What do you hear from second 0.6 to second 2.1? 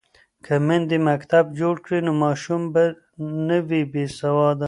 میندې مکتب جوړ کړي